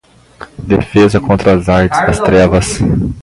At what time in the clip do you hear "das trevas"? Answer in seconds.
2.07-2.79